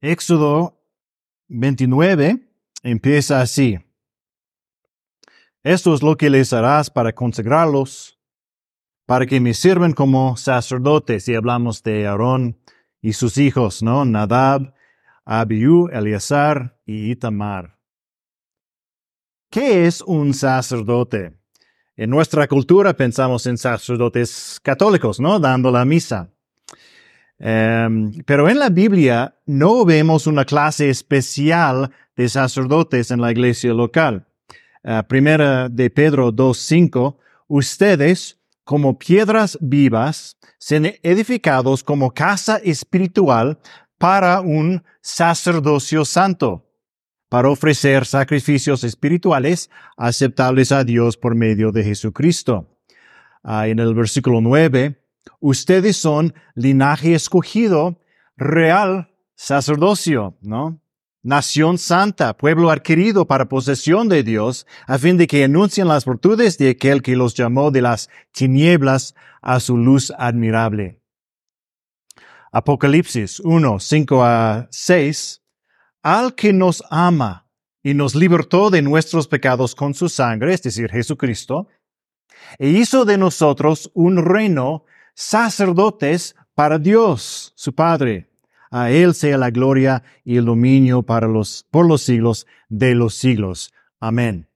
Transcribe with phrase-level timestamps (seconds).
[0.00, 0.78] Éxodo
[1.48, 2.40] 29
[2.82, 3.78] empieza así.
[5.62, 8.20] Esto es lo que les harás para consagrarlos,
[9.06, 11.26] para que me sirvan como sacerdotes.
[11.28, 12.60] Y hablamos de Aarón
[13.00, 14.04] y sus hijos, ¿no?
[14.04, 14.74] Nadab,
[15.24, 17.78] Abiú, Eleazar y Itamar.
[19.50, 21.32] ¿Qué es un sacerdote?
[21.96, 25.40] En nuestra cultura pensamos en sacerdotes católicos, ¿no?
[25.40, 26.35] Dando la misa.
[27.38, 33.74] Em, pero en la Biblia no vemos una clase especial de sacerdotes en la iglesia
[33.74, 34.26] local.
[34.82, 37.16] Uh, primera de Pedro 2.5,
[37.48, 43.58] ustedes como piedras vivas, sean edificados como casa espiritual
[43.98, 46.66] para un sacerdocio santo
[47.28, 52.68] para ofrecer sacrificios espirituales aceptables a Dios por medio de Jesucristo.
[53.42, 55.00] Ah, en el versículo 9,
[55.40, 58.00] ustedes son linaje escogido,
[58.36, 60.80] real sacerdocio, ¿no?
[61.22, 66.56] Nación santa, pueblo adquirido para posesión de Dios, a fin de que anuncien las virtudes
[66.56, 71.00] de aquel que los llamó de las tinieblas a su luz admirable.
[72.52, 75.42] Apocalipsis 1, 5 a 6
[76.02, 77.48] al que nos ama
[77.82, 81.66] y nos libertó de nuestros pecados con su sangre, es decir, Jesucristo,
[82.58, 84.84] e hizo de nosotros un reino
[85.16, 88.28] sacerdotes para Dios, su Padre.
[88.70, 93.14] A Él sea la gloria y el dominio para los, por los siglos de los
[93.14, 93.72] siglos.
[93.98, 94.48] Amén.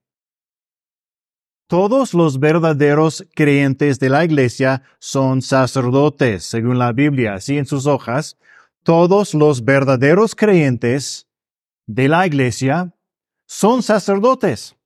[1.67, 7.87] Todos los verdaderos creyentes de la iglesia son sacerdotes, según la Biblia, así en sus
[7.87, 8.37] hojas.
[8.83, 11.29] Todos los verdaderos creyentes
[11.87, 12.93] de la iglesia
[13.47, 14.77] son sacerdotes.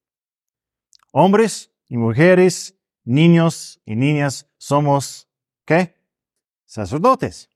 [1.10, 5.26] Hombres y mujeres, niños y niñas, somos,
[5.64, 5.94] ¿qué?
[6.66, 7.50] Sacerdotes.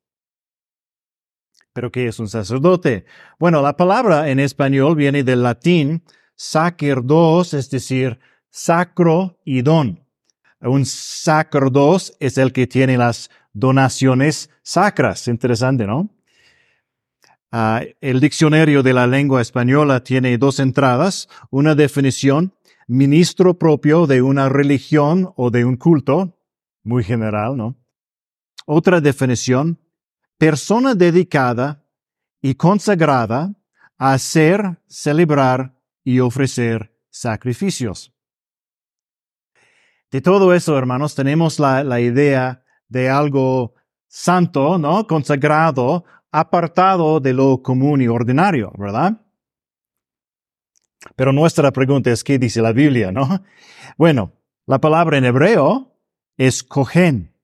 [1.73, 3.05] ¿Pero qué es un sacerdote?
[3.39, 6.03] Bueno, la palabra en español viene del latín
[6.35, 8.19] sacerdos, es decir,
[8.51, 10.05] sacro y don.
[10.61, 15.29] Un sacerdos es el que tiene las donaciones sacras.
[15.29, 16.11] Interesante, ¿no?
[17.51, 22.53] Ah, el diccionario de la lengua española tiene dos entradas, una definición,
[22.87, 26.37] ministro propio de una religión o de un culto,
[26.83, 27.77] muy general, ¿no?
[28.71, 29.81] Otra definición,
[30.37, 31.87] persona dedicada
[32.43, 33.55] y consagrada
[33.97, 35.75] a hacer, celebrar
[36.05, 38.13] y ofrecer sacrificios.
[40.11, 43.73] De todo eso, hermanos, tenemos la, la idea de algo
[44.07, 45.07] santo, ¿no?
[45.07, 49.19] Consagrado apartado de lo común y ordinario, ¿verdad?
[51.17, 53.43] Pero nuestra pregunta es, ¿qué dice la Biblia, no?
[53.97, 54.35] Bueno,
[54.67, 55.99] la palabra en hebreo
[56.37, 57.38] es cohen.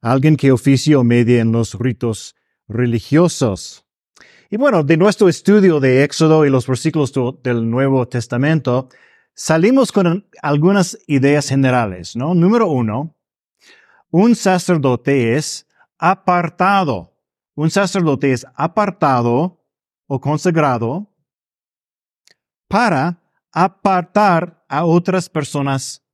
[0.00, 2.36] Alguien que oficia o media en los ritos
[2.68, 3.86] religiosos.
[4.50, 7.12] Y bueno, de nuestro estudio de Éxodo y los versículos
[7.42, 8.88] del Nuevo Testamento,
[9.34, 12.34] salimos con algunas ideas generales, ¿no?
[12.34, 13.16] Número uno,
[14.10, 15.66] un sacerdote es
[15.98, 17.12] apartado.
[17.56, 19.64] Un sacerdote es apartado
[20.06, 21.10] o consagrado
[22.68, 26.04] para apartar a otras personas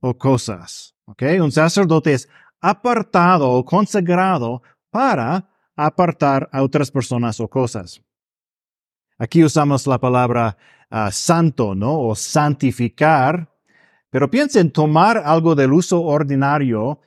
[0.00, 0.89] o cosas.
[1.10, 1.24] ¿Ok?
[1.40, 2.28] Un sacerdote es
[2.60, 8.00] apartado o consagrado para apartar a otras personas o cosas.
[9.18, 10.56] Aquí usamos la palabra
[10.88, 12.00] ah, santo, ¿no?
[12.00, 13.50] O santificar.
[14.10, 17.00] Pero piensen tomar algo del uso ordinario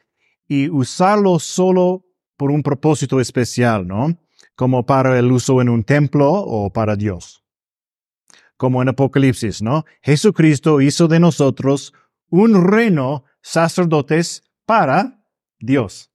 [0.47, 4.18] y usarlo solo por un propósito especial, ¿no?
[4.56, 7.44] Como para el uso en un templo o para Dios.
[8.58, 9.85] Como en Apocalipsis, ¿no?
[10.02, 11.94] Jesucristo hizo de nosotros
[12.30, 15.24] un reino sacerdotes para
[15.59, 16.09] Dios.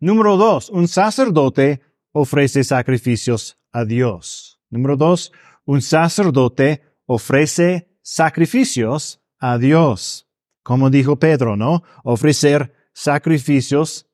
[0.00, 1.80] Número dos, un sacerdote
[2.12, 4.60] ofrece sacrificios a Dios.
[4.70, 5.32] Número dos,
[5.64, 10.28] un sacerdote ofrece sacrificios a Dios.
[10.62, 11.84] Como dijo Pedro, ¿no?
[12.02, 14.10] Ofrecer sacrificios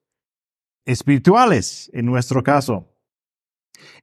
[0.85, 2.95] espirituales, en nuestro caso.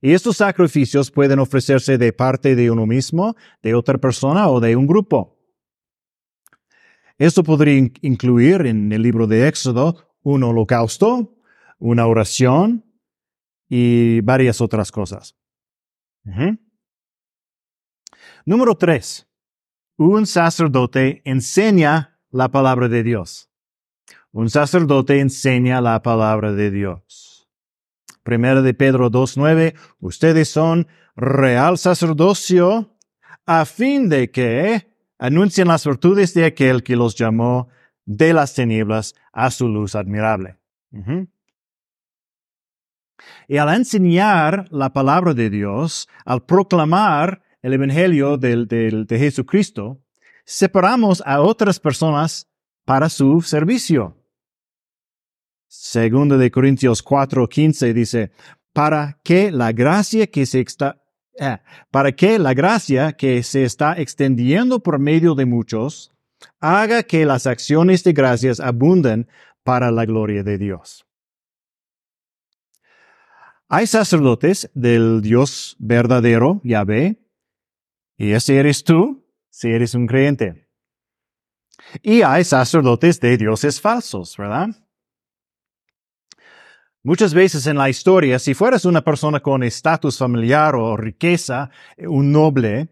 [0.02, 4.76] Y estos sacrificios pueden ofrecerse de parte de uno mismo, de otra persona o de
[4.76, 5.41] un grupo.
[7.22, 11.38] Esto podría incluir en el libro de Éxodo un holocausto,
[11.78, 12.84] una oración
[13.70, 15.38] y varias otras cosas.
[18.44, 19.30] Número tres.
[19.98, 23.52] Un sacerdote enseña la palabra de Dios.
[24.32, 27.48] Un sacerdote enseña la palabra de Dios.
[28.24, 32.98] Primera de Pedro 2.9, ustedes son real sacerdocio
[33.46, 34.91] a fin de que
[35.22, 37.70] anuncien las virtudes de aquel que los llamó
[38.06, 40.58] de las tinieblas a su luz admirable.
[43.48, 50.02] Y al enseñar la palabra de Dios, al proclamar el Evangelio de Jesucristo,
[50.44, 52.50] separamos a otras personas
[52.84, 54.18] para su servicio.
[55.68, 58.32] Segundo de Corintios 4:15 dice,
[58.74, 61.01] para que la gracia que se eh,
[61.92, 66.12] para que la gracia que se está extendiendo por medio de muchos
[66.60, 69.28] haga que las acciones de gracias abunden
[69.64, 71.06] para la gloria de Dios.
[73.68, 77.22] Hay sacerdotes del Dios verdadero, Yahvé,
[78.18, 80.68] y ese eres tú, si eres un creyente.
[82.02, 84.70] Y hay sacerdotes de dioses falsos, ¿verdad?
[87.04, 92.32] Muchas veces en la historia, si fueras una persona con estatus familiar o riqueza, un
[92.32, 92.90] noble,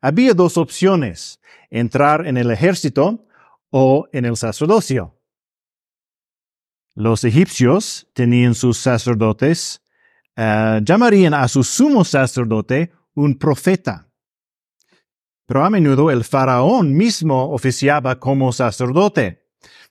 [0.00, 1.40] había dos opciones,
[1.70, 3.26] entrar en el ejército
[3.70, 5.14] o en el sacerdocio.
[6.96, 9.82] Los egipcios tenían sus sacerdotes,
[10.36, 14.08] uh, llamarían a su sumo sacerdote un profeta.
[15.46, 19.47] Pero a menudo el faraón mismo oficiaba como sacerdote.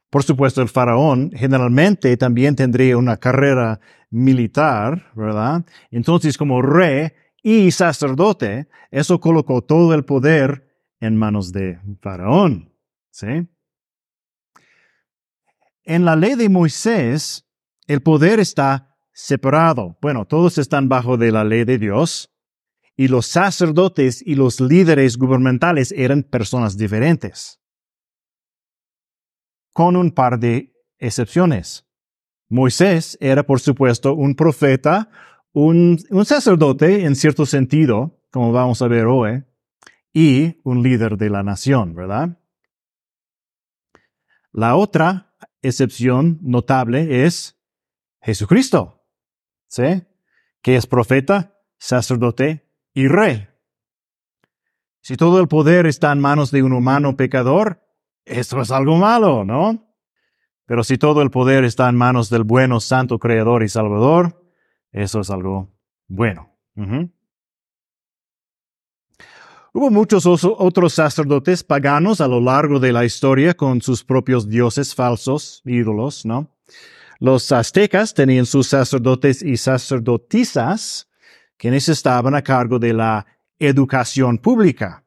[0.09, 5.65] Por supuesto, el faraón generalmente también tendría una carrera militar, ¿verdad?
[5.92, 7.12] Entonces, como rey
[7.44, 10.65] y sacerdote, eso colocó todo el poder
[11.01, 12.74] en manos de faraón,
[13.12, 13.48] ¿sí?
[15.83, 17.45] En la ley de Moisés,
[17.86, 19.98] el poder está separado.
[20.01, 22.33] Bueno, todos están bajo de la ley de Dios,
[22.95, 27.60] y los sacerdotes y los líderes gubernamentales eran personas diferentes
[29.77, 31.88] con un par de excepciones.
[32.50, 35.12] Moisés era, por supuesto, un profeta,
[35.53, 39.44] un, sacerdote en cierto sentido, como vamos a ver hoy,
[40.12, 42.39] y un líder de la nación, ¿verdad?
[44.51, 47.62] La otra excepción notable es
[48.24, 49.06] Jesucristo,
[49.68, 50.01] ¿sí?
[50.63, 53.47] Que es profeta, sacerdote y rey.
[55.01, 57.87] Si todo el poder está en manos de un humano pecador,
[58.27, 59.83] esto es algo malo, ¿no?
[60.65, 64.44] Pero si todo el poder está en manos del bueno, santo, creador y salvador,
[64.91, 65.74] eso es algo
[66.07, 66.53] bueno.
[69.74, 74.94] Hubo muchos otros sacerdotes paganos a lo largo de la historia con sus propios dioses
[74.94, 76.53] falsos, ídolos, ¿no?
[77.19, 81.09] Los aztecas tenían sus sacerdotes y sacerdotisas,
[81.57, 83.25] quienes estaban a cargo de la
[83.57, 85.06] educación pública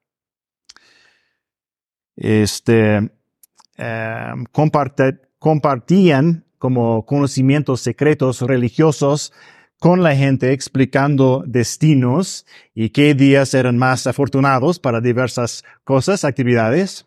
[2.21, 3.11] este,
[3.79, 4.33] eh,
[5.39, 9.33] compartían como conocimientos secretos religiosos
[9.79, 17.07] con la gente explicando destinos y qué días eran más afortunados para diversas cosas, actividades.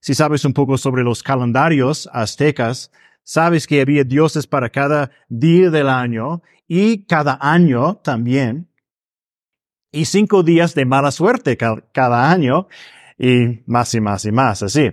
[0.00, 2.90] Si sabes un poco sobre los calendarios aztecas,
[3.22, 8.70] sabes que había dioses para cada día del año y cada año también.
[9.92, 12.66] Y cinco días de mala suerte cada año
[13.24, 14.90] y más y más y más así.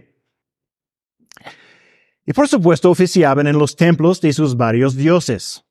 [2.26, 5.66] Y por supuesto oficiaban en los templos de sus varios dioses.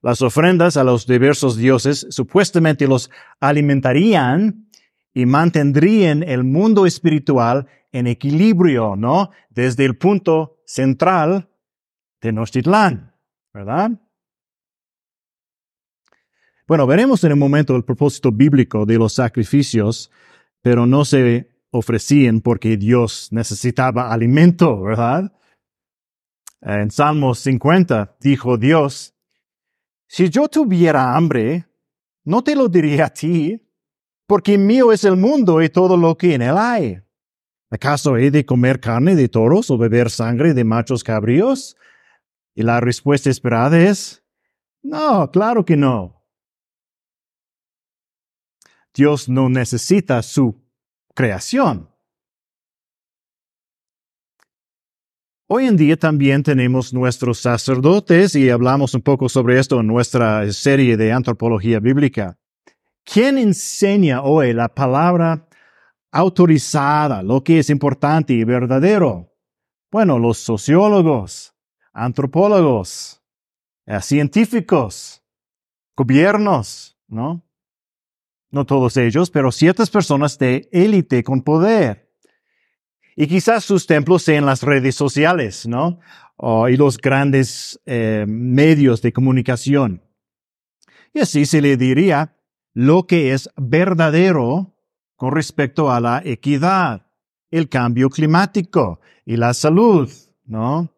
[0.00, 4.70] Las ofrendas a los diversos dioses supuestamente los alimentarían
[5.12, 9.30] y mantendrían el mundo espiritual en equilibrio, ¿no?
[9.50, 11.50] Desde el punto central
[12.22, 13.14] de Nochtitlán,
[13.52, 13.90] ¿verdad?
[16.66, 20.10] Bueno, veremos en un momento el propósito bíblico de los sacrificios,
[20.62, 25.32] pero no se ofrecían porque Dios necesitaba alimento, ¿verdad?
[26.60, 29.14] En Salmos 50 dijo Dios,
[30.06, 31.66] si yo tuviera hambre,
[32.24, 33.66] no te lo diría a ti,
[34.26, 37.00] porque mío es el mundo y todo lo que en él hay.
[37.70, 41.76] ¿Acaso he de comer carne de toros o beber sangre de machos cabríos?
[42.54, 44.24] Y la respuesta esperada es,
[44.82, 46.24] no, claro que no.
[48.92, 50.59] Dios no necesita su
[51.14, 51.88] creación.
[55.46, 60.50] Hoy en día también tenemos nuestros sacerdotes y hablamos un poco sobre esto en nuestra
[60.52, 62.38] serie de antropología bíblica.
[63.02, 65.48] ¿Quién enseña hoy la palabra
[66.12, 69.34] autorizada, lo que es importante y verdadero?
[69.90, 71.52] Bueno, los sociólogos,
[71.92, 73.20] antropólogos,
[73.86, 75.24] eh, científicos,
[75.96, 77.42] gobiernos, ¿no?
[78.50, 82.10] No todos ellos, pero ciertas personas de élite con poder.
[83.16, 86.00] Y quizás sus templos sean las redes sociales, ¿no?
[86.70, 90.02] y los grandes eh, medios de comunicación.
[91.12, 92.36] Y así se le diría
[92.72, 94.74] lo que es verdadero
[95.16, 97.06] con respecto a la equidad,
[97.50, 100.10] el cambio climático y la salud,
[100.44, 100.94] ¿no?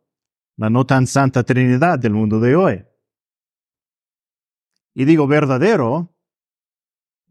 [0.56, 2.84] La no tan santa trinidad del mundo de hoy.
[4.94, 6.11] Y digo verdadero,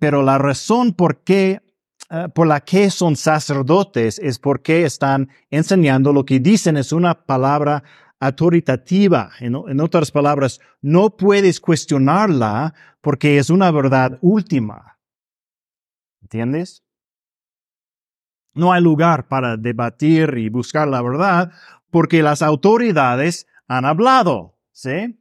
[0.01, 1.61] pero la razón por qué,
[2.09, 7.13] eh, por la que son sacerdotes es porque están enseñando lo que dicen es una
[7.13, 7.83] palabra
[8.19, 9.29] autoritativa.
[9.39, 14.97] En, otras palabras, no puedes cuestionarla porque es una verdad última.
[16.23, 16.83] ¿Entiendes?
[18.55, 21.51] No hay lugar para debatir y buscar la verdad
[21.91, 24.57] porque las autoridades han hablado.
[24.71, 25.20] ¿Sí?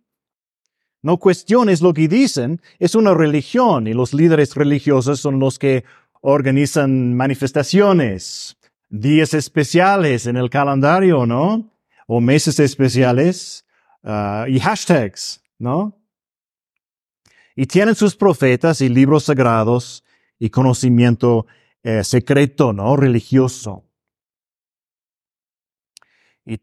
[1.02, 5.84] No cuestiones lo que dicen, es una religión y los líderes religiosos son los que
[6.20, 8.58] organizan manifestaciones,
[8.90, 11.72] días especiales en el calendario, ¿no?
[12.06, 13.64] O meses especiales
[14.04, 15.96] ah, y hashtags, ¿no?
[17.56, 20.04] Y tienen sus profetas y libros sagrados
[20.38, 21.46] y conocimiento
[21.82, 22.94] eh, secreto, ¿no?
[22.96, 23.84] Religioso.
[26.44, 26.60] Y,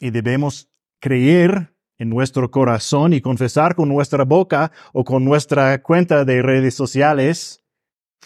[0.00, 0.68] y debemos
[1.00, 6.74] creer en nuestro corazón y confesar con nuestra boca o con nuestra cuenta de redes
[6.74, 7.62] sociales.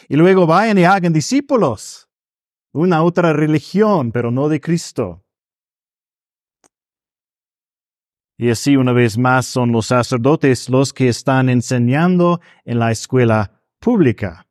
[0.09, 2.09] Y luego vayan y hagan discípulos.
[2.73, 5.25] Una otra religión, pero no de Cristo.
[8.38, 13.62] Y así una vez más son los sacerdotes los que están enseñando en la escuela
[13.79, 14.47] pública,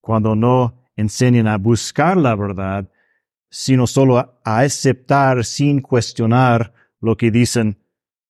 [0.00, 2.90] cuando no enseñan a buscar la verdad,
[3.50, 7.78] sino solo a aceptar sin cuestionar lo que dicen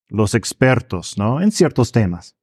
[0.08, 1.40] los expertos, ¿no?
[1.40, 2.36] En ciertos temas.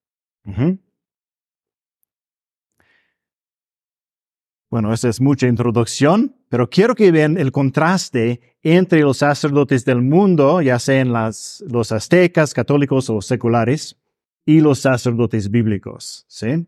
[4.70, 10.02] Bueno, esa es mucha introducción, pero quiero que vean el contraste entre los sacerdotes del
[10.02, 13.98] mundo, ya sean las, los aztecas, católicos o seculares,
[14.46, 16.68] y los sacerdotes bíblicos, ¿sí?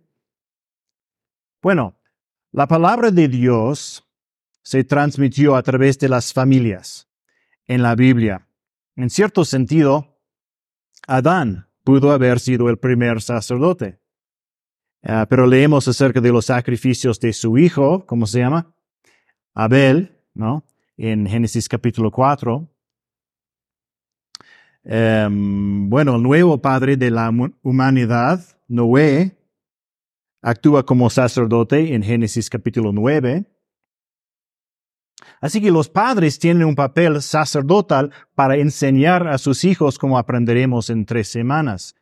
[1.62, 1.96] Bueno,
[2.52, 4.08] la palabra de Dios
[4.62, 7.08] se transmitió a través de las familias
[7.66, 8.48] en la Biblia.
[8.96, 10.15] En cierto sentido,
[11.08, 14.00] Adán pudo haber sido el primer sacerdote.
[15.04, 18.74] Ah, pero leemos acerca de los sacrificios de su hijo, ¿cómo se llama?
[19.54, 20.66] Abel, ¿no?
[20.98, 22.68] En Génesis capítulo 4.
[24.84, 27.32] Em, bueno, el nuevo padre de la
[27.62, 29.38] humanidad, Noé,
[30.42, 33.46] actúa como sacerdote en Génesis capítulo 9.
[35.42, 40.90] Así que los padres tienen un papel sacerdotal para enseñar a sus hijos como aprenderemos
[40.90, 41.96] en tres semanas.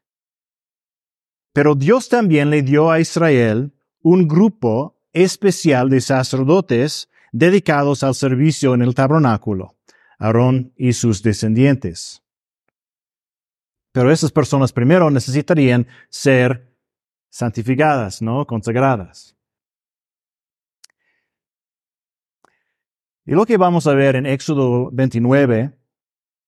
[1.54, 8.74] Pero Dios también le dio a Israel un grupo especial de sacerdotes dedicados al servicio
[8.74, 9.76] en el tabernáculo,
[10.18, 12.24] Aarón y sus descendientes.
[13.92, 16.74] Pero esas personas primero necesitarían ser
[17.30, 18.46] santificadas, ¿no?
[18.46, 19.36] Consagradas.
[23.26, 25.78] Y lo que vamos a ver en Éxodo 29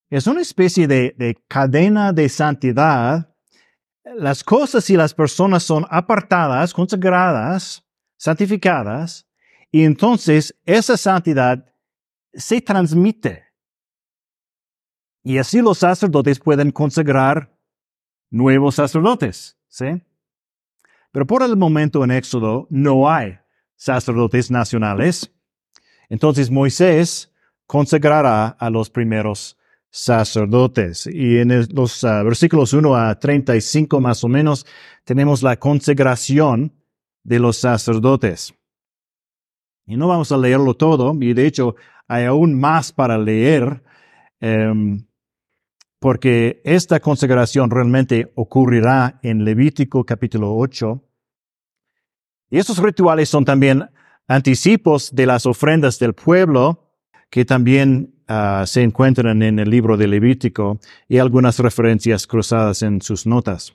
[0.10, 3.34] es una especie de, cadena de santidad.
[4.04, 7.86] Las cosas y las personas son apartadas, consagradas,
[8.18, 9.28] santificadas,
[9.72, 11.66] y entonces esa santidad
[12.34, 13.44] se transmite.
[15.24, 17.58] Y así los sacerdotes pueden consagrar
[18.30, 20.04] nuevos sacerdotes, ¿sí?
[21.12, 23.40] Pero por el momento en Éxodo no hay
[23.76, 25.35] sacerdotes nacionales.
[26.10, 27.32] Entonces Moisés
[27.68, 29.58] consagrará a los primeros
[29.90, 31.08] sacerdotes.
[31.08, 34.66] Y en los ah, versículos 1 a 35 más o menos
[35.06, 36.74] tenemos la consagración
[37.24, 38.54] de los sacerdotes.
[39.86, 41.76] Y no vamos a leerlo todo, y de hecho
[42.08, 43.84] hay aún más para leer,
[44.40, 45.06] em,
[46.00, 51.04] porque esta consagración realmente ocurrirá en Levítico capítulo 8.
[52.50, 53.90] Y estos rituales son también
[54.28, 56.86] anticipos de las ofrendas del pueblo
[57.30, 63.02] que también ah, se encuentran en el libro de Levítico y algunas referencias cruzadas en
[63.02, 63.74] sus notas.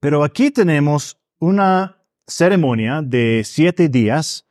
[0.00, 4.46] Pero aquí tenemos una ceremonia de siete días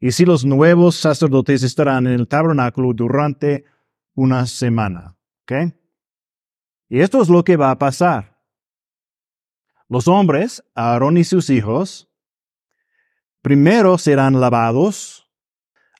[0.00, 3.64] y si los nuevos sacerdotes estarán en el tabernáculo durante
[4.14, 5.16] una semana.
[5.42, 5.74] ¿Ok?
[6.88, 8.38] Y esto es lo que va a pasar.
[9.88, 12.08] Los hombres, Aarón y sus hijos,
[13.46, 15.30] Primero serán lavados,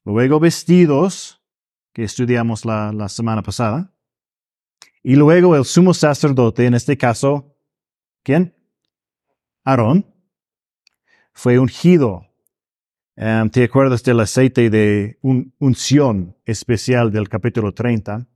[0.05, 1.41] luego vestidos,
[1.93, 3.95] que estudiamos la, semana pasada,
[5.01, 7.57] y luego el sumo sacerdote, en este caso,
[8.25, 8.53] ¿quién?
[9.63, 10.13] Aarón,
[11.33, 12.27] fue ungido.
[13.15, 15.21] Em, ¿Te acuerdas del aceite de
[15.61, 18.27] unción especial del capítulo 30?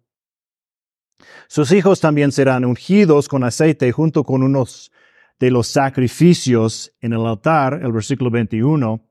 [1.48, 4.92] Sus hijos también serán ungidos con aceite junto con unos
[5.40, 9.09] de los sacrificios en el altar, el versículo 21,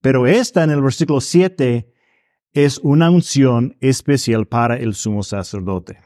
[0.00, 1.94] pero esta en el versículo 7
[2.52, 6.00] es una unción especial para el sumo sacerdote.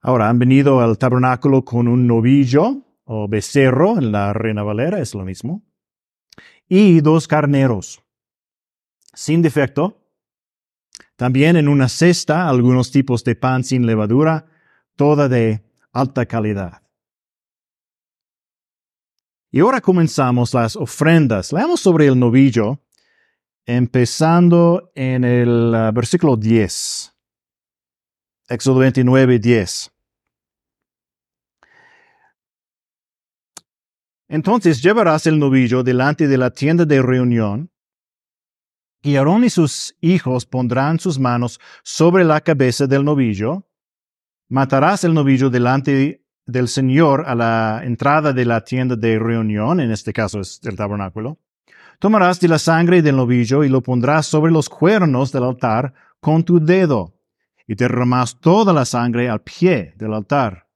[0.00, 5.14] Ahora, han venido al tabernáculo con un novillo o becerro, en la Reina Valera es
[5.14, 5.62] lo mismo,
[6.68, 8.02] y dos carneros,
[9.12, 10.02] sin defecto.
[11.16, 14.46] También en una cesta algunos tipos de pan sin levadura,
[14.96, 15.66] toda de
[16.00, 16.82] alta calidad.
[19.50, 21.52] Y ahora comenzamos las ofrendas.
[21.52, 22.80] Leamos sobre el novillo,
[23.64, 27.14] empezando en el uh, versículo 10.
[28.48, 29.92] Éxodo 29, 10.
[34.28, 37.70] Entonces llevarás el novillo delante de la tienda de reunión,
[39.02, 43.64] y Aarón y sus hijos pondrán sus manos sobre la cabeza del novillo.
[44.48, 49.90] Matarás el novillo delante del Señor a la entrada de la tienda de reunión, en
[49.90, 51.38] este caso es el tabernáculo.
[51.98, 56.44] Tomarás de la sangre del novillo y lo pondrás sobre los cuernos del altar con
[56.44, 57.14] tu dedo
[57.66, 60.68] y derramas toda la sangre al pie del altar.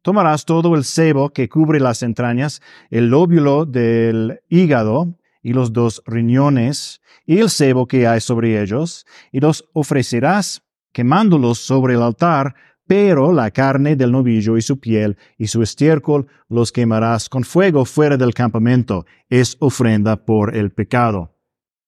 [0.00, 6.02] Tomarás todo el sebo que cubre las entrañas, el lóbulo del hígado y los dos
[6.06, 12.54] riñones, y el sebo que hay sobre ellos, y los ofrecerás quemándolos sobre el altar,
[12.90, 17.84] pero la carne del novillo y su piel y su estiércol los quemarás con fuego
[17.84, 19.06] fuera del campamento.
[19.28, 21.38] Es ofrenda por el pecado.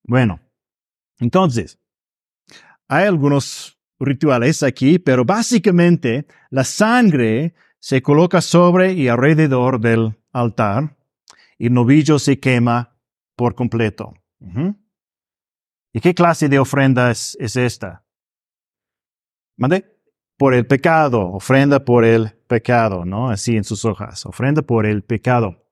[0.05, 0.39] Bueno,
[1.19, 1.81] entonces,
[2.87, 10.97] hay algunos rituales aquí, pero básicamente la sangre se coloca sobre y alrededor del altar
[11.59, 12.97] y el novillo se quema
[13.35, 14.15] por completo.
[15.93, 18.05] ¿Y qué clase de ofrenda es, esta?
[19.57, 19.93] ¿Mande?
[20.37, 23.31] Por el pecado, ofrenda por el pecado, ¿no?
[23.31, 25.63] Así en sus hojas, ofrenda por el pecado.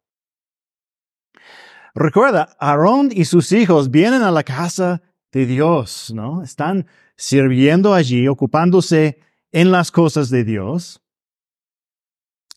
[1.95, 5.02] Recuerda, Aarón y sus hijos vienen a la casa
[5.33, 6.43] de Dios, ¿no?
[6.43, 6.87] Están
[7.17, 9.19] sirviendo allí, ocupándose
[9.52, 11.02] en las cosas de Dios.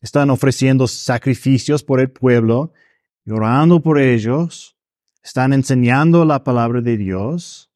[0.01, 2.73] Están ofreciendo sacrificios por el pueblo,
[3.27, 4.77] orando por ellos.
[5.23, 7.71] Están enseñando la palabra de Dios.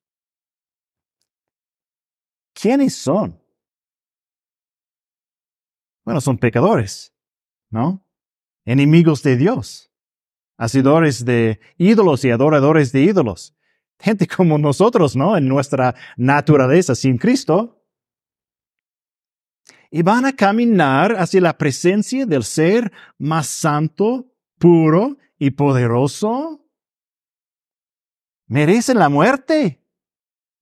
[2.54, 3.40] ¿Quiénes son?
[6.08, 7.14] Bueno, son pecadores,
[7.70, 8.02] ¿no?
[8.64, 9.92] Enemigos de Dios,
[10.58, 13.58] hacedores de ídolos y adoradores de ídolos
[14.00, 15.36] gente como nosotros, ¿no?
[15.36, 17.84] En nuestra naturaleza sin Cristo.
[19.92, 26.66] Y van a caminar hacia la presencia del ser más santo, puro y poderoso.
[28.48, 29.84] Merecen la muerte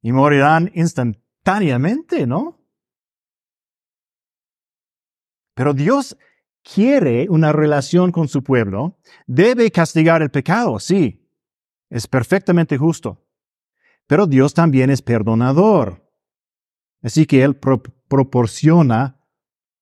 [0.02, 2.65] y morirán instantáneamente, ¿no?
[5.56, 6.16] Pero Dios
[6.64, 11.28] quiere una relación con su pueblo, debe castigar el pecado, sí,
[11.90, 13.26] es perfectamente justo.
[14.08, 16.04] Pero Dios también es perdonador.
[17.02, 19.20] Así que Él proporciona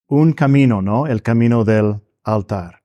[0.08, 1.08] un camino, ¿no?
[1.08, 2.84] El camino del altar.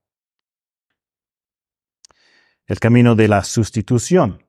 [2.67, 4.45] El camino de la sustitución.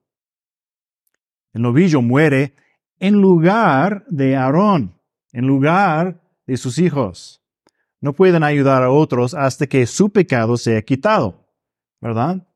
[1.53, 2.55] El novillo muere
[2.99, 4.99] en lugar de Aarón,
[5.31, 7.38] en lugar de sus hijos.
[8.01, 11.45] No pueden ayudar a otros hasta que su pecado sea quitado,
[11.99, 12.47] ¿verdad?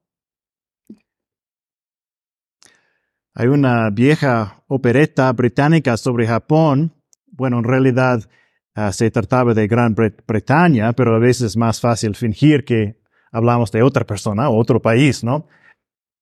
[3.35, 6.93] Hay una vieja opereta británica sobre Japón.
[7.27, 8.29] Bueno, en realidad
[8.75, 13.01] ah, se trataba de Gran Bretaña, pero a veces es más fácil fingir que
[13.31, 15.47] hablamos de otra persona o otro país, ¿no?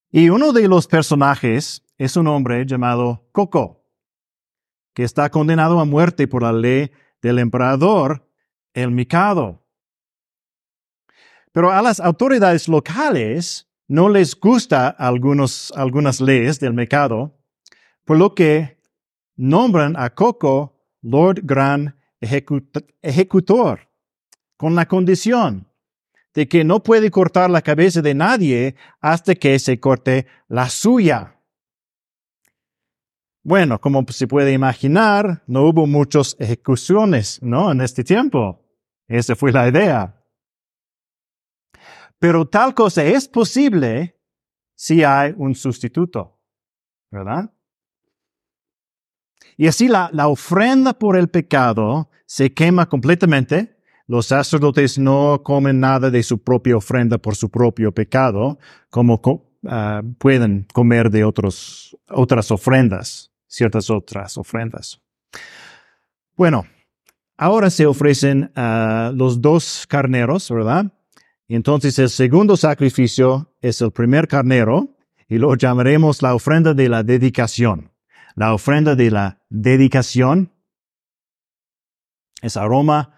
[0.09, 3.85] Y uno de los personajes es un hombre llamado Coco,
[4.93, 8.27] que está condenado a muerte por la ley del emperador,
[8.73, 9.61] el Mikado.
[11.51, 17.37] Pero a las autoridades locales no les gusta algunos, algunas leyes del mercado,
[18.05, 18.77] por lo que
[19.35, 23.89] nombran a Coco Lord Gran Ejecutor,
[24.55, 25.67] con la condición
[26.33, 31.40] de que no puede cortar la cabeza de nadie hasta que se corte la suya.
[33.43, 37.71] Bueno, como se puede imaginar, no hubo muchas ejecuciones, ¿no?
[37.71, 38.63] En este tiempo.
[39.07, 40.15] Esa fue la idea.
[42.19, 44.15] Pero tal cosa es posible
[44.75, 46.39] si hay un sustituto,
[47.09, 47.51] ¿verdad?
[49.57, 53.75] Y así la, ofrenda por el pecado se quema completamente.
[54.05, 59.19] Los sacerdotes no comen nada de su propia ofrenda por su propio pecado, como
[59.67, 65.01] ah, pueden comer de otros, otras ofrendas, ciertas otras ofrendas.
[66.35, 66.65] Bueno,
[67.37, 70.91] ahora se ofrecen ah, los dos carneros, ¿verdad?
[71.47, 74.95] entonces el segundo sacrificio es el primer carnero
[75.27, 77.91] y lo llamaremos la ofrenda de la dedicación.
[78.35, 80.53] La ofrenda de la dedicación
[82.41, 83.13] es aroma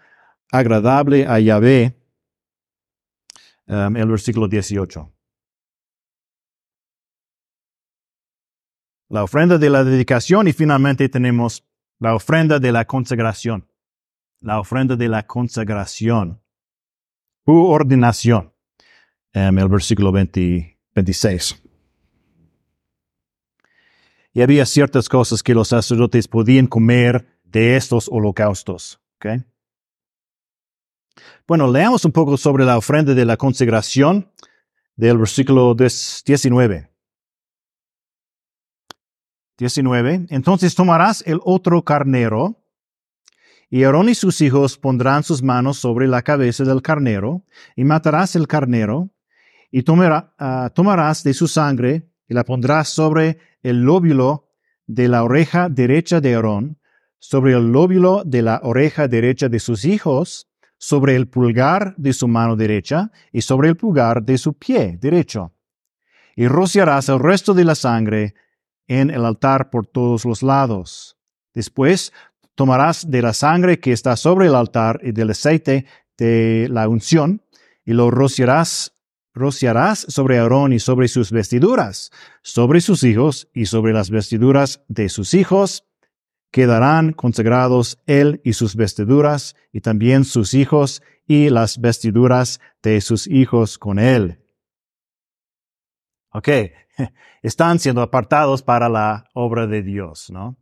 [0.50, 1.96] agradable a Yahvé,
[3.68, 5.13] um, el versículo 18.
[9.14, 11.62] La ofrenda de la dedicación y finalmente tenemos
[12.00, 13.64] la ofrenda de la consagración.
[14.40, 16.42] La ofrenda de la consagración
[17.46, 18.52] u ordenación.
[19.32, 21.62] Um, el versículo 20, 26.
[24.32, 29.00] Y había ciertas cosas que los sacerdotes podían comer de estos holocaustos.
[29.18, 29.44] ¿okay?
[31.46, 34.28] Bueno, leamos un poco sobre la ofrenda de la consagración
[34.96, 36.93] del versículo 19.
[39.58, 40.26] 19.
[40.30, 42.60] Entonces tomarás el otro carnero,
[43.70, 47.44] y Aarón y sus hijos pondrán sus manos sobre la cabeza del carnero,
[47.76, 49.10] y matarás el carnero,
[49.70, 49.84] y
[50.38, 54.50] ah, tomarás de su sangre, y la pondrás sobre el lóbulo
[54.86, 56.78] de la oreja derecha de Aarón,
[57.18, 62.28] sobre el lóbulo de la oreja derecha de sus hijos, sobre el pulgar de su
[62.28, 65.52] mano derecha y sobre el pulgar de su pie derecho.
[66.36, 68.34] Y rociarás el resto de la sangre
[68.88, 71.16] en el altar por todos los lados.
[71.52, 72.12] Después
[72.54, 77.42] tomarás de la sangre que está sobre el altar y del aceite de la unción
[77.84, 78.94] y lo rociarás
[79.34, 82.10] rociarás sobre Aarón y sobre sus vestiduras,
[82.42, 85.84] sobre sus hijos y sobre las vestiduras de sus hijos.
[86.52, 93.26] Quedarán consagrados él y sus vestiduras, y también sus hijos y las vestiduras de sus
[93.26, 94.38] hijos con él.
[96.30, 96.48] Ok,
[97.42, 100.56] están siendo apartados para la obra de Dios, ¿no?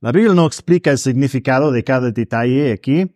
[0.00, 3.14] La Biblia no explica el significado de cada detalle aquí,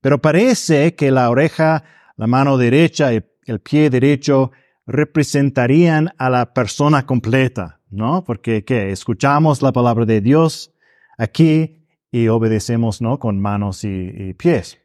[0.00, 1.84] pero parece que la oreja,
[2.16, 4.52] la mano derecha y el pie derecho
[4.86, 8.24] representarían a la persona completa, ¿no?
[8.24, 8.90] Porque ¿qué?
[8.90, 10.72] escuchamos la palabra de Dios
[11.18, 13.18] aquí y obedecemos, ¿no?
[13.18, 14.78] Con manos y, pies.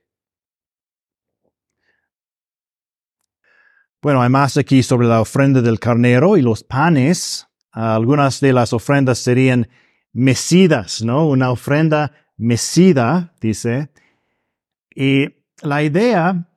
[4.04, 7.48] Bueno, hay más aquí sobre la ofrenda del carnero y los panes.
[7.72, 9.70] Algunas de las ofrendas serían
[10.12, 11.26] mecidas, ¿no?
[11.26, 13.92] Una ofrenda mecida, dice.
[14.94, 15.28] Y
[15.62, 16.50] la idea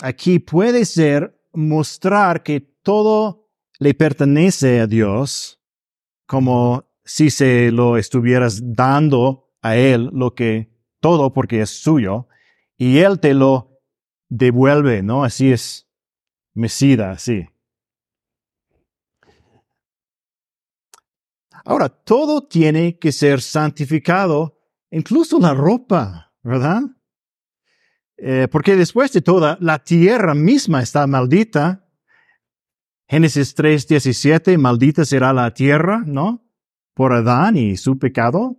[0.00, 5.60] aquí puede ser mostrar que todo le pertenece a Dios,
[6.24, 12.26] como si se lo estuvieras dando a Él, lo que todo porque es suyo,
[12.78, 13.82] y Él te lo
[14.30, 15.24] devuelve, ¿no?
[15.24, 15.89] Así es,
[16.54, 17.46] mesida, así.
[21.64, 24.58] Ahora, todo tiene que ser santificado,
[24.90, 26.82] incluso la ropa, ¿verdad?
[28.16, 31.86] Eh, porque después de todo, la tierra misma está maldita.
[33.08, 36.46] Génesis 3:17, maldita será la tierra, ¿no?
[36.94, 38.56] Por Adán y su pecado.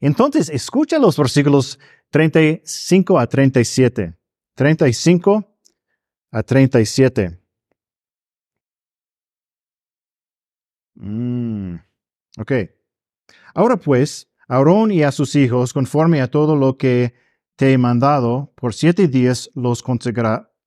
[0.00, 1.78] Entonces, escucha los versículos
[2.10, 4.14] 35 a 37.
[4.54, 5.55] 35
[6.30, 7.38] a 37.
[10.94, 11.76] Mm,
[12.38, 12.52] ok.
[13.54, 17.14] Ahora pues, Aarón y a sus hijos, conforme a todo lo que
[17.56, 19.82] te he mandado, por siete días los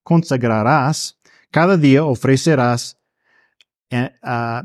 [0.04, 1.19] consagrarás,
[1.52, 3.00] cada día ofrecerás
[3.91, 4.12] eh,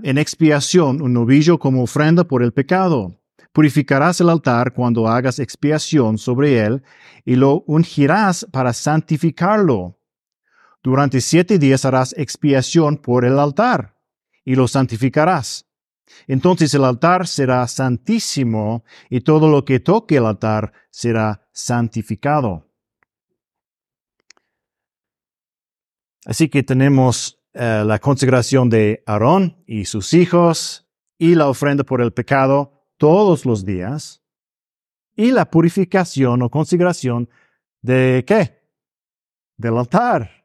[0.03, 3.21] en expiación un novillo como ofrenda por el pecado.
[3.53, 6.83] Purificarás el altar cuando hagas expiación sobre él
[7.25, 9.97] y lo ungirás para santificarlo.
[10.85, 13.97] Durante siete días harás expiación por el altar
[14.45, 15.67] y lo santificarás.
[16.27, 22.69] Entonces el altar será santísimo y todo lo que toque el altar será santificado.
[26.27, 32.03] Así que tenemos eh, la consagración de Aarón y sus hijos y la ofrenda por
[32.03, 34.23] el pecado todos los días
[35.17, 37.31] y la purificación o consagración
[37.81, 38.63] de qué?
[39.57, 40.44] Del altar.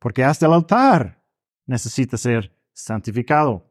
[0.00, 1.22] Porque hasta el altar
[1.66, 3.70] necesita ser santificado.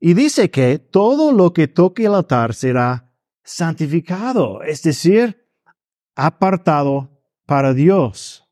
[0.00, 3.12] Y dice que todo lo que toque el altar será
[3.44, 5.48] santificado, es decir,
[6.16, 8.44] apartado para Dios,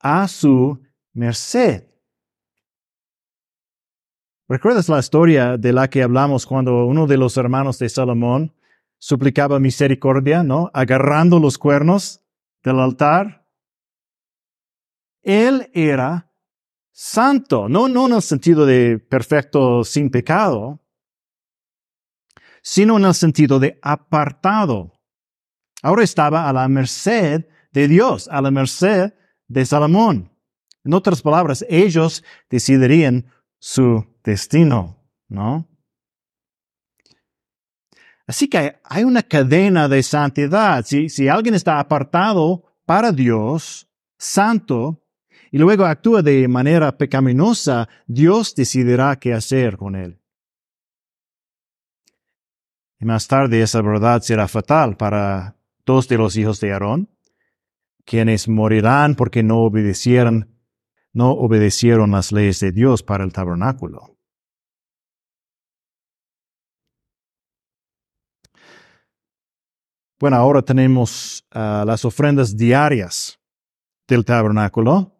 [0.00, 0.82] a su
[1.14, 1.88] merced.
[4.48, 8.54] ¿Recuerdas la historia de la que hablamos cuando uno de los hermanos de Salomón
[8.98, 10.70] suplicaba misericordia, ¿no?
[10.74, 12.22] Agarrando los cuernos
[12.62, 13.41] del altar.
[15.22, 16.30] Él era
[16.90, 20.80] santo, no, no en el sentido de perfecto sin pecado,
[22.62, 24.92] sino en el sentido de apartado.
[25.82, 29.14] Ahora estaba a la merced de Dios, a la merced
[29.48, 30.30] de Salomón.
[30.84, 33.26] En otras palabras, ellos decidirían
[33.58, 35.68] su destino, ¿no?
[38.26, 40.84] Así que hay una cadena de santidad.
[40.84, 45.01] Si, si alguien está apartado para Dios, santo,
[45.52, 50.18] y luego actúa de manera pecaminosa, Dios decidirá qué hacer con él.
[52.98, 57.10] Y más tarde esa verdad será fatal para dos de los hijos de Aarón,
[58.06, 60.56] quienes morirán porque no obedecieron,
[61.12, 64.16] no obedecieron las leyes de Dios para el tabernáculo.
[70.18, 73.38] Bueno, ahora tenemos ah, las ofrendas diarias
[74.08, 75.12] del tabernáculo,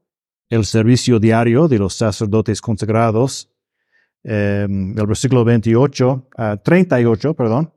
[0.52, 3.48] el servicio diario de los sacerdotes consagrados,
[4.22, 6.28] em, el versículo 28,
[6.62, 7.72] 38, ah, perdón.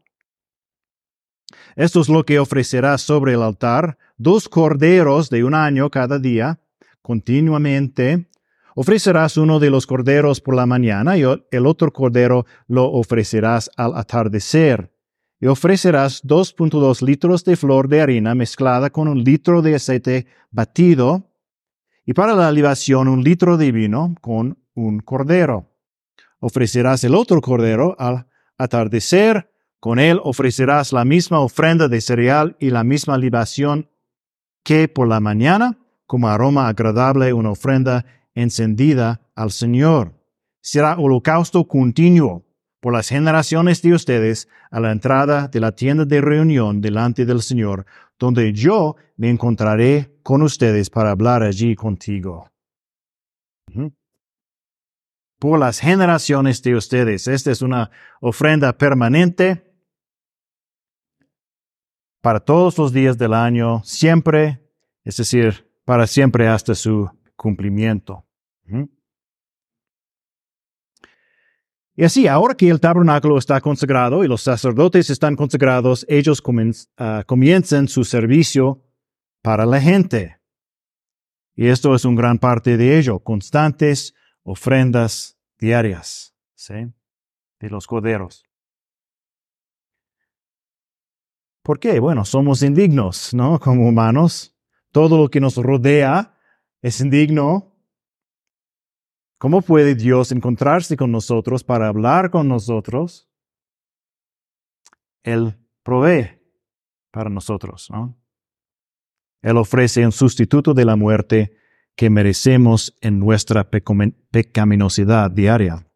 [1.78, 6.60] Esto es lo que ofrecerás sobre el altar, dos corderos de un año cada día,
[7.02, 8.28] continuamente.
[8.76, 13.96] Ofrecerás uno de los corderos por la mañana y el otro cordero lo ofrecerás al
[13.96, 14.92] atardecer
[15.40, 21.32] y ofrecerás 2.2 litros de flor de harina mezclada con un litro de aceite batido,
[22.06, 25.72] y para la libación un litro de vino con un cordero.
[26.40, 32.70] Ofrecerás el otro cordero al atardecer, con él ofrecerás la misma ofrenda de cereal y
[32.70, 33.90] la misma libación
[34.64, 40.14] que por la mañana, como aroma agradable, una ofrenda encendida al Señor.
[40.62, 42.46] Será holocausto continuo
[42.80, 47.42] por las generaciones de ustedes a la entrada de la tienda de reunión delante del
[47.42, 47.86] Señor,
[48.20, 52.50] donde yo me encontraré con ustedes para hablar allí contigo.
[55.40, 57.28] Por las generaciones de ustedes.
[57.28, 59.66] Esta es una ofrenda permanente
[62.22, 64.60] para todos los días del año, siempre,
[65.04, 68.26] es decir, para siempre hasta su cumplimiento.
[71.98, 76.44] Y así, ahora que el tabernáculo está consagrado y los sacerdotes están consagrados, ellos
[76.98, 78.84] ah, comienzan su servicio
[79.42, 80.42] para la gente.
[81.56, 86.34] Y esto es un gran parte de ello, constantes ofrendas diarias.
[87.60, 88.44] De los corderos.
[91.62, 92.00] ¿Por qué?
[92.00, 93.60] Bueno, somos indignos, ¿no?
[93.60, 94.56] Como humanos.
[94.92, 96.38] Todo lo que nos rodea
[96.82, 97.75] es indigno,
[99.38, 103.30] ¿Cómo puede Dios encontrarse con nosotros para hablar con nosotros?
[105.24, 106.42] Él provee
[107.12, 108.18] para nosotros, ¿no?
[109.42, 111.56] Él ofrece un sustituto de la muerte
[111.96, 115.88] que merecemos en nuestra pecaminosidad diaria.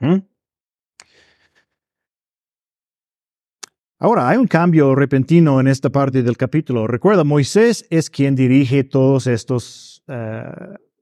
[0.00, 0.18] ¿Mm?
[4.00, 6.86] Ahora, hay un cambio repentino en esta parte del capítulo.
[6.86, 10.44] Recuerda, Moisés es quien dirige todos estos eh,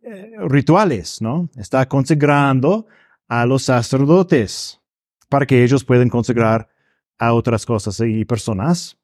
[0.08, 1.50] eh, rituales, ¿no?
[1.56, 2.86] Está consagrando
[3.26, 4.80] a los sacerdotes
[5.28, 6.68] para que ellos puedan consagrar
[7.18, 8.96] a otras cosas y personas.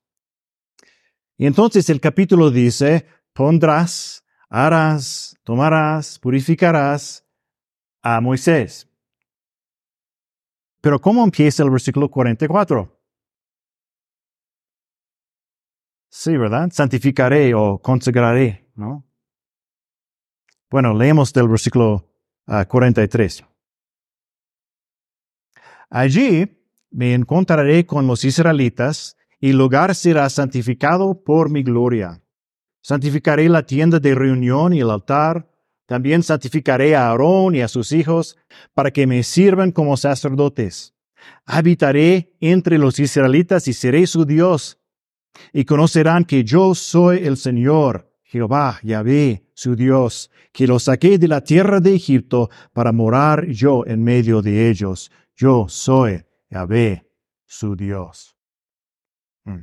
[1.36, 7.26] Y entonces el capítulo dice, pondrás, harás, tomarás, purificarás
[8.00, 8.88] a Moisés.
[10.80, 12.96] Pero ¿cómo empieza el versículo 44?
[16.10, 16.70] Sí, ¿verdad?
[16.70, 19.04] Santificaré o consagraré, ¿no?
[20.72, 22.08] Bueno, leemos del versículo
[22.46, 23.44] 43.
[25.90, 26.50] Ah, Allí
[26.90, 32.22] me encontraré con los israelitas y el lugar será santificado por mi gloria.
[32.80, 35.46] Santificaré la tienda de reunión y el altar.
[35.84, 38.38] También santificaré a Aarón y a sus hijos
[38.72, 40.94] para que me sirvan como sacerdotes.
[41.44, 44.78] Habitaré entre los israelitas y seré su Dios.
[45.52, 51.28] Y conocerán que yo soy el Señor, Jehová, Yahvé, su Dios, que los saqué de
[51.28, 55.12] la tierra de Egipto para morar yo en medio de ellos.
[55.36, 57.08] Yo soy Yahvé,
[57.46, 58.36] su Dios.
[59.44, 59.62] Hmm.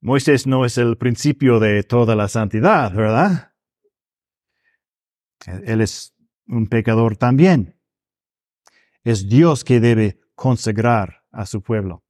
[0.00, 3.52] Moisés no es el principio de toda la santidad, ¿verdad?
[5.46, 6.14] Él es
[6.46, 7.78] un pecador también.
[9.04, 12.07] Es Dios que debe consagrar a su pueblo.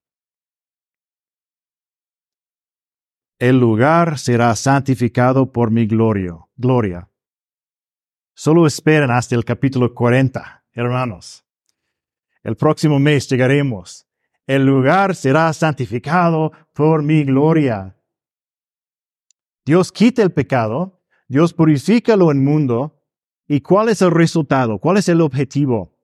[3.39, 6.35] El lugar será santificado por mi gloria.
[6.57, 7.09] gloria.
[8.35, 11.45] Solo esperen hasta el capítulo 40, hermanos.
[12.43, 14.09] El próximo mes llegaremos.
[14.45, 17.97] El lugar será santificado por mi gloria.
[19.65, 23.05] Dios quita el pecado, Dios purifica lo inmundo.
[23.47, 24.79] ¿Y cuál es el resultado?
[24.79, 25.97] ¿Cuál es el objetivo?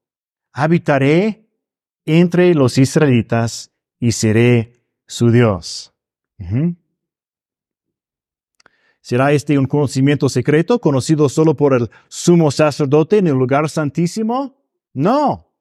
[0.53, 1.49] Habitaré
[2.05, 4.73] entre los israelitas y seré
[5.07, 5.92] su Dios.
[9.05, 14.57] ¿Será este un conocimiento secreto conocido solo por el sumo sacerdote en el lugar santísimo?
[14.95, 15.55] No,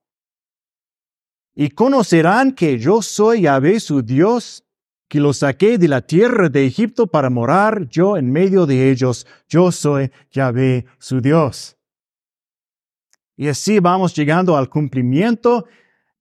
[1.56, 4.64] y conocerán que yo soy Yahvé su Dios,
[5.08, 9.28] que los saqué de la tierra de Egipto para morar yo en medio de ellos.
[9.48, 11.78] Yo soy Yahvé su Dios.
[13.36, 15.66] Y así vamos llegando al cumplimiento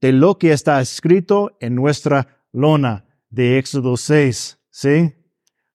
[0.01, 4.59] de lo que está escrito en nuestra lona de Éxodo 6.
[4.71, 5.15] ¿Sí?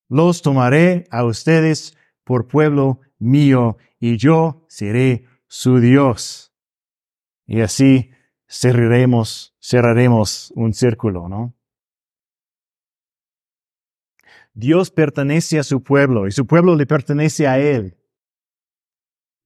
[0.09, 6.53] Los tomaré a ustedes por pueblo mío y yo seré su Dios.
[7.45, 8.11] Y así
[8.47, 11.53] cerraremos, cerraremos un círculo, ¿no?
[14.53, 17.95] Dios pertenece a su pueblo y su pueblo le pertenece a Él.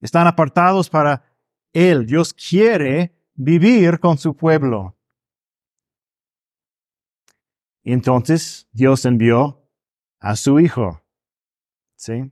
[0.00, 1.36] Están apartados para
[1.72, 2.06] Él.
[2.06, 4.96] Dios quiere vivir con su pueblo.
[7.84, 9.61] Entonces Dios envió
[10.22, 11.02] a su Hijo.
[11.96, 12.30] ¿Sí?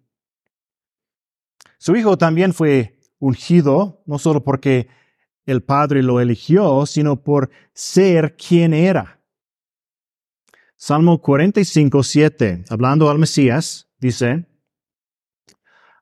[1.79, 4.89] Su Hijo también fue ungido, no solo porque
[5.45, 9.21] el Padre lo eligió, sino por ser quien era.
[10.77, 14.47] Salmo 45, 7, hablando al Mesías, dice,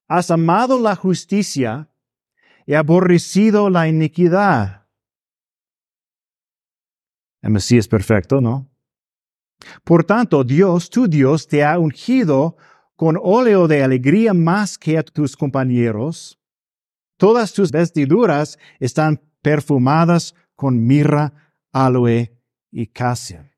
[0.06, 1.90] Has amado la justicia
[2.66, 4.86] y aborrecido la iniquidad.
[7.40, 8.67] El Mesías perfecto, ¿no?
[9.84, 12.56] Por tanto, Dios, tu Dios, te ha ungido
[12.96, 16.38] con óleo de alegría más que a tus compañeros.
[17.16, 21.32] Todas tus vestiduras están perfumadas con mirra,
[21.72, 22.36] aloe
[22.70, 23.52] y casia.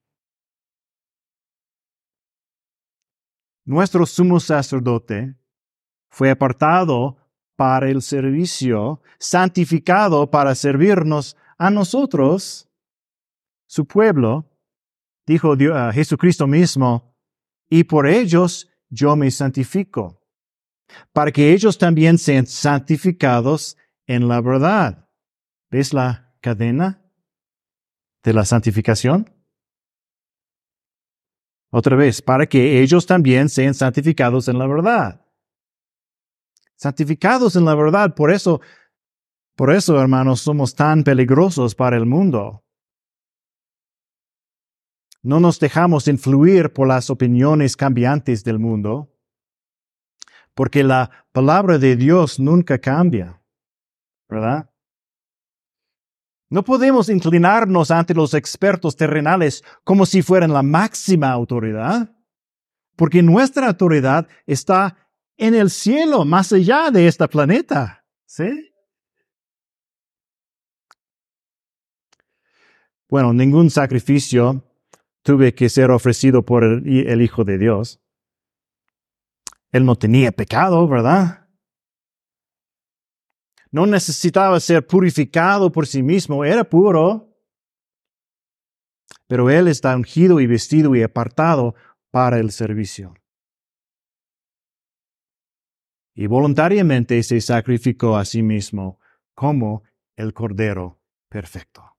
[3.65, 5.37] Nuestro sumo sacerdote
[6.11, 7.17] fue apartado
[7.57, 12.69] para el servicio, santificado para servirnos a nosotros,
[13.67, 14.50] su pueblo,
[15.31, 17.15] dijo a Jesucristo mismo,
[17.69, 20.27] y por ellos yo me santifico,
[21.13, 23.77] para que ellos también sean santificados
[24.09, 25.09] en la verdad.
[25.71, 27.01] ¿Ves la cadena
[28.25, 29.33] de la santificación?
[31.71, 35.25] Otra vez, para que ellos también sean santificados en la verdad.
[36.75, 38.61] Santificados en la verdad, por eso,
[39.55, 42.65] por eso, hermanos, somos tan peligrosos para el mundo.
[45.23, 49.15] No nos dejamos influir por las opiniones cambiantes del mundo,
[50.55, 53.43] porque la palabra de Dios nunca cambia,
[54.29, 54.71] ¿verdad?
[56.49, 62.11] No podemos inclinarnos ante los expertos terrenales como si fueran la máxima autoridad,
[62.97, 64.97] porque nuestra autoridad está
[65.37, 68.05] en el cielo, más allá de este planeta.
[68.27, 68.73] ¿Sí?
[73.09, 74.70] Bueno, ningún sacrificio
[75.31, 78.01] tuve que ser ofrecido por el, el Hijo de Dios.
[79.71, 81.49] Él no tenía pecado, ¿verdad?
[83.71, 87.33] No necesitaba ser purificado por sí mismo, era puro.
[89.29, 91.77] Pero Él está ungido y vestido y apartado
[92.11, 93.15] para el servicio.
[96.13, 98.99] Y voluntariamente se sacrificó a sí mismo
[99.37, 99.85] como
[100.17, 101.90] el Cordero perfecto.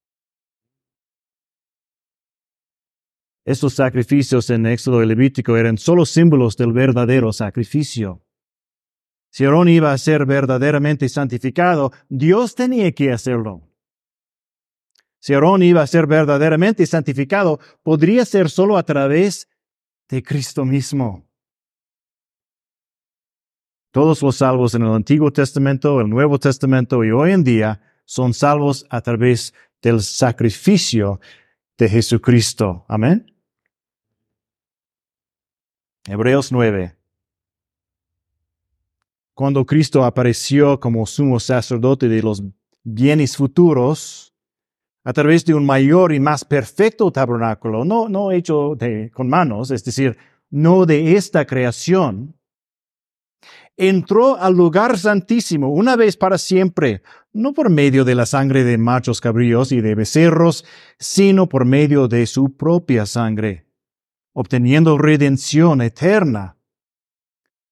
[3.44, 8.24] Estos sacrificios en Éxodo y Levítico eran solo símbolos del verdadero sacrificio.
[9.32, 13.68] Si Aarón iba a ser verdaderamente santificado, Dios tenía que hacerlo.
[15.20, 19.48] Si Aarón iba a ser verdaderamente santificado, podría ser solo a través
[20.10, 21.28] de Cristo mismo.
[23.92, 28.34] Todos los salvos en el Antiguo Testamento, el Nuevo Testamento y hoy en día son
[28.34, 31.20] salvos a través del sacrificio
[31.78, 32.86] de Jesucristo.
[32.88, 33.31] Amén.
[36.08, 36.96] Hebreos 9
[39.42, 42.44] cuando Cristo apareció como sumo sacerdote de los
[42.84, 44.36] bienes futuros,
[45.04, 48.78] a través de un mayor y más perfecto tabernáculo, no, hecho
[49.12, 50.16] con manos, es decir,
[50.52, 52.36] no de esta creación,
[53.78, 57.02] entró al lugar santísimo una vez para siempre,
[57.34, 60.66] no por medio de la sangre de machos cabríos y de becerros,
[61.00, 63.66] sino por medio de su propia sangre,
[64.34, 66.58] obteniendo redención eterna.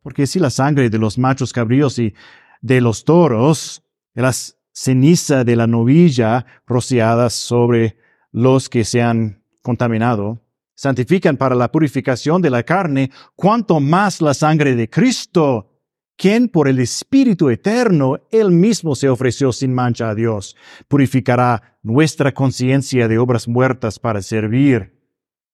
[0.02, 2.14] Porque si la sangre de los machos cabríos y
[2.62, 3.84] de los toros,
[4.14, 4.34] la
[4.72, 7.98] ceniza de la novilla rociadas sobre
[8.32, 10.42] los que se han contaminado,
[10.76, 15.70] santifican para la purificación de la carne, cuanto más la sangre de Cristo,
[16.16, 20.56] quien por el Espíritu Eterno él mismo se ofreció sin mancha a Dios,
[20.88, 24.99] purificará nuestra conciencia de obras muertas para servir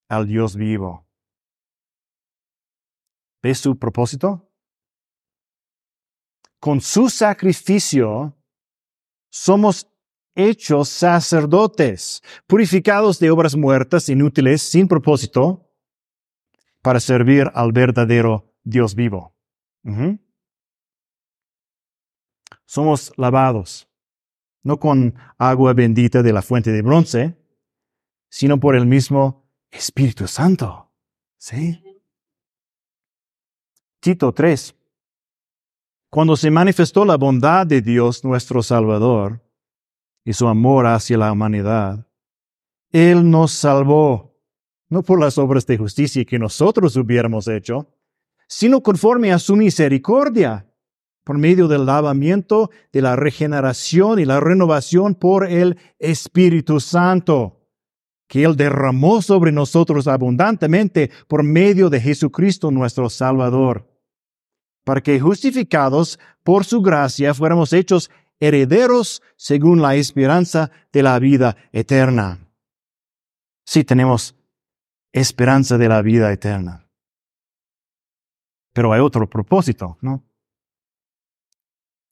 [0.08, 1.08] al Dios vivo.
[3.42, 4.52] ¿Ves su propósito?
[6.60, 8.36] Con su sacrificio
[9.30, 9.88] somos
[10.36, 15.72] hechos sacerdotes, purificados de obras muertas, inútiles, sin propósito,
[16.82, 19.36] para servir al verdadero Dios vivo.
[22.66, 23.88] Somos lavados,
[24.64, 27.38] no con agua bendita de la fuente de bronce,
[28.30, 30.92] sino por el mismo Espíritu Santo.
[31.38, 31.82] ¿Sí?
[34.00, 34.76] Tito 3.
[36.10, 39.42] Cuando se manifestó la bondad de Dios nuestro Salvador
[40.24, 42.08] y su amor hacia la humanidad,
[42.92, 44.40] Él nos salvó,
[44.90, 47.90] no por las obras de justicia que nosotros hubiéramos hecho,
[48.48, 50.68] sino conforme a su misericordia,
[51.24, 57.65] por medio del lavamiento, de la regeneración y la renovación por el Espíritu Santo,
[58.28, 63.96] que Él derramó sobre nosotros abundantemente por medio de Jesucristo nuestro Salvador
[64.86, 68.10] para que justificados por su gracia fuéramos hechos
[68.40, 72.48] herederos según la esperanza de la vida eterna.
[73.66, 74.36] Sí tenemos
[75.12, 76.88] esperanza de la vida eterna.
[78.74, 80.24] Pero hay otro propósito, ¿no?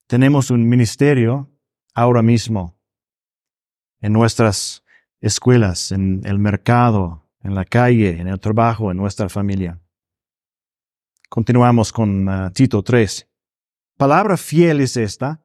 [0.07, 1.49] Tenemos un ministerio
[1.93, 2.75] ahora mismo
[4.01, 4.82] en nuestras
[5.23, 9.79] escuelas, en el mercado, en la calle, en el trabajo, en nuestra familia.
[11.29, 13.25] Continuamos con uh, Tito 3.
[13.97, 15.41] Palabra fiel es esta.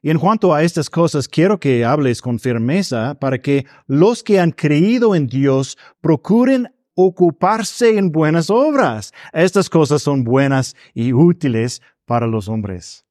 [0.00, 4.40] Y en cuanto a estas cosas, quiero que hables con firmeza para que los que
[4.40, 9.12] han creído en Dios procuren ocuparse en buenas obras.
[9.32, 13.04] Estas cosas son buenas y útiles para los hombres.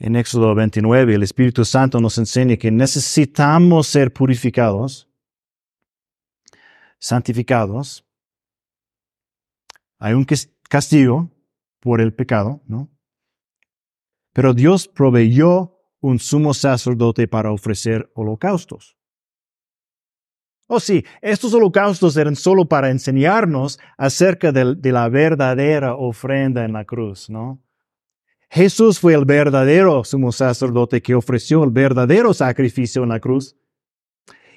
[0.00, 5.10] En Éxodo 29, el Espíritu Santo nos enseña que necesitamos ser purificados,
[7.00, 8.06] santificados.
[9.98, 10.24] Hay un
[10.68, 11.32] castigo
[11.80, 12.88] por el pecado, ¿no?
[14.32, 18.96] Pero Dios proveyó un sumo sacerdote para ofrecer holocaustos.
[20.68, 26.74] Oh sí, estos holocaustos eran solo para enseñarnos acerca de, de la verdadera ofrenda en
[26.74, 27.64] la cruz, ¿no?
[28.50, 33.56] Jesús fue el verdadero sumo sacerdote que ofreció el verdadero sacrificio en la cruz.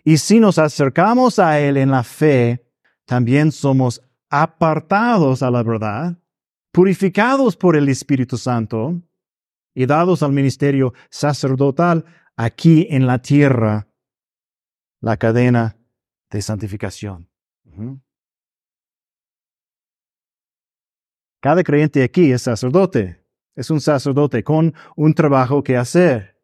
[0.04, 2.66] Y si nos acercamos a Él en la fe,
[3.06, 6.18] también somos apartados a la verdad,
[6.72, 9.02] purificados por el Espíritu Santo
[9.74, 12.06] y dados al ministerio sacerdotal
[12.38, 13.88] aquí en la tierra,
[15.02, 15.78] la cadena
[16.30, 17.30] de santificación.
[21.42, 23.21] Cada creyente aquí es sacerdote,
[23.62, 26.40] es un sacerdote con un trabajo que hacer.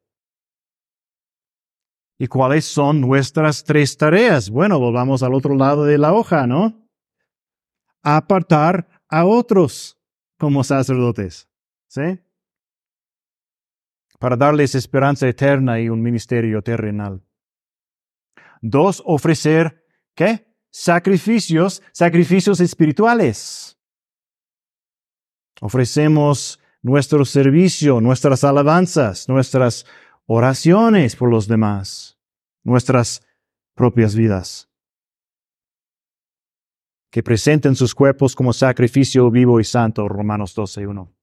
[2.20, 4.50] ¿Y cuáles son nuestras tres tareas?
[4.50, 6.88] Bueno, volvamos al otro lado de la hoja, ¿no?
[8.02, 10.00] Apartar a otros
[10.40, 11.48] como sacerdotes,
[11.88, 12.20] ¿sí?
[14.20, 17.24] Para darles esperanza eterna y un ministerio terrenal.
[18.62, 20.48] Dos, ofrecer, ¿qué?
[20.72, 23.78] Sacrificios, sacrificios espirituales.
[25.62, 29.86] Ofrecemos nuestro servicio, nuestras alabanzas, nuestras
[30.26, 32.18] oraciones por los demás,
[32.64, 33.26] nuestras
[33.74, 34.70] propias vidas.
[37.10, 41.14] Que presenten sus cuerpos como sacrificio vivo y santo, Romanos 12.1.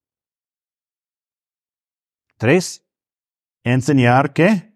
[2.36, 2.84] Tres,
[3.62, 4.74] enseñar qué?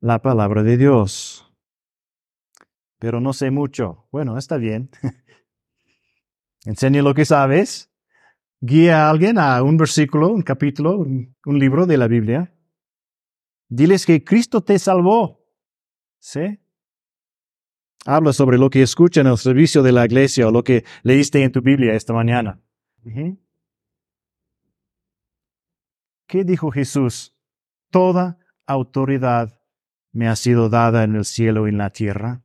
[0.00, 1.46] La palabra de Dios.
[2.98, 4.06] Pero no sé mucho.
[4.10, 4.90] Bueno, está bien.
[6.64, 7.89] Enseña lo que sabes
[8.60, 12.54] guía a alguien a un versículo, un capítulo, un, libro de la Biblia.
[13.68, 15.40] Diles que Cristo te salvó.
[16.18, 16.60] ¿Sí?
[18.04, 21.42] Habla sobre lo que escucha en el servicio de la iglesia o lo que leíste
[21.42, 22.60] en tu Biblia esta mañana.
[26.26, 27.34] ¿Qué dijo Jesús?
[27.90, 29.60] Toda autoridad
[30.12, 32.42] me ha sido dada en el cielo y en la tierra.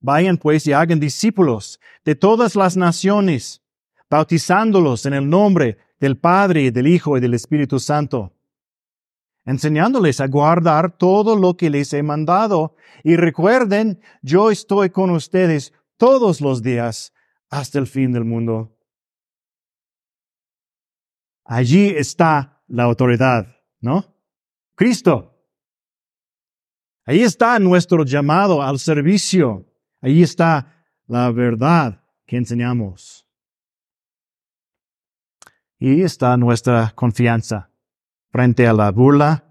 [0.00, 3.64] Vayan pues y hagan discípulos de todas las naciones,
[4.10, 8.32] bautizándolos en el nombre del Padre, del Hijo y del Espíritu Santo,
[9.44, 12.76] enseñándoles a guardar todo lo que les he mandado.
[13.02, 17.12] Y recuerden, yo estoy con ustedes todos los días
[17.50, 18.76] hasta el fin del mundo.
[21.44, 23.46] Allí está la autoridad,
[23.80, 24.04] ¿no?
[24.74, 25.34] Cristo.
[27.06, 29.64] Ahí está nuestro llamado al servicio.
[30.02, 33.27] Ahí está la verdad que enseñamos
[35.78, 37.70] y está nuestra confianza
[38.30, 39.44] frente a la burla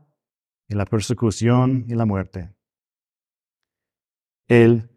[0.68, 2.54] y la persecución y la muerte.
[4.48, 4.90] Él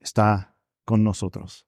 [0.00, 1.66] está con nosotros.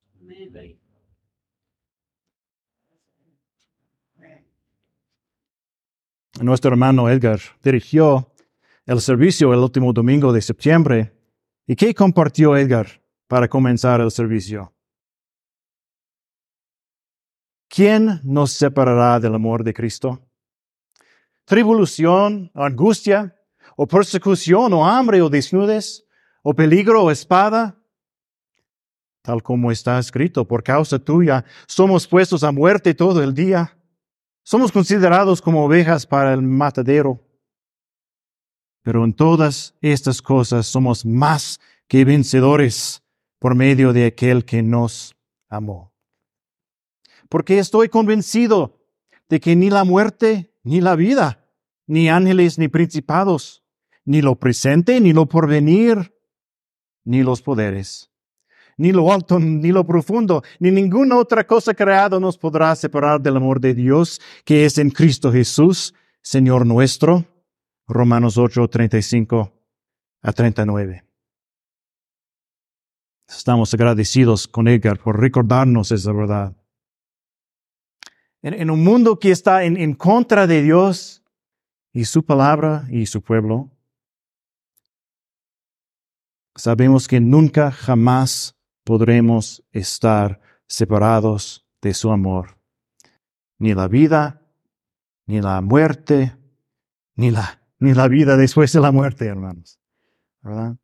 [6.40, 8.32] Nuestro hermano Edgar dirigió
[8.86, 11.12] el servicio el último domingo de septiembre.
[11.66, 12.86] ¿Y qué compartió Edgar
[13.28, 14.72] para comenzar el servicio?
[17.74, 20.20] ¿Quién nos separará del amor de Cristo?
[21.46, 23.34] ¿Tribulación, angustia,
[23.76, 26.04] o persecución, o hambre, o desnudez,
[26.42, 27.80] o peligro, o espada?
[29.22, 33.74] Tal como está escrito, por causa tuya somos puestos a muerte todo el día.
[34.44, 37.26] Somos considerados como ovejas para el matadero.
[38.82, 41.58] Pero en todas estas cosas somos más
[41.88, 43.02] que vencedores
[43.38, 45.16] por medio de aquel que nos
[45.48, 45.91] amó
[47.32, 48.78] porque estoy convencido
[49.30, 51.48] de que ni la muerte, ni la vida,
[51.86, 53.64] ni ángeles, ni principados,
[54.04, 56.14] ni lo presente, ni lo porvenir,
[57.04, 58.10] ni los poderes,
[58.76, 63.38] ni lo alto, ni lo profundo, ni ninguna otra cosa creada nos podrá separar del
[63.38, 67.24] amor de Dios que es en Cristo Jesús, Señor nuestro.
[67.88, 69.50] Romanos 8, 35
[70.20, 71.02] a 39.
[73.26, 76.54] Estamos agradecidos con Edgar por recordarnos esa verdad
[78.42, 81.22] en, un mundo que está en, en contra de Dios
[81.92, 83.70] y su palabra y su pueblo,
[86.54, 92.58] sabemos que nunca jamás podremos estar separados de su amor.
[93.58, 94.42] Ni la vida,
[95.26, 96.36] ni la muerte,
[97.14, 99.78] ni la, ni la vida después de la muerte, hermanos.
[100.40, 100.76] ¿Verdad?